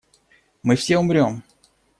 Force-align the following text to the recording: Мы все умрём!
Мы 0.63 0.75
все 0.77 0.97
умрём! 0.97 1.43